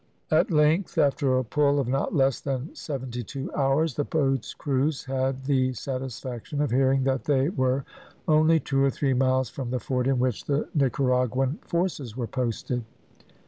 At 0.31 0.49
length, 0.49 0.97
after 0.97 1.37
a 1.37 1.43
pull 1.43 1.79
of 1.79 1.87
not 1.87 2.11
less 2.11 2.39
than 2.39 2.73
seventy 2.73 3.21
two 3.21 3.53
hours, 3.53 3.93
the 3.97 4.03
boats' 4.03 4.55
crews 4.55 5.05
had 5.05 5.43
the 5.45 5.73
satisfaction 5.73 6.59
of 6.59 6.71
hearing 6.71 7.03
that 7.03 7.25
they 7.25 7.49
were 7.49 7.85
only 8.27 8.59
two 8.59 8.83
or 8.83 8.89
three 8.89 9.13
miles 9.13 9.51
from 9.51 9.69
the 9.69 9.79
fort 9.79 10.07
in 10.07 10.17
which 10.17 10.45
the 10.45 10.67
Nicaraguan 10.73 11.59
forces 11.61 12.17
were 12.17 12.25
posted. 12.25 12.83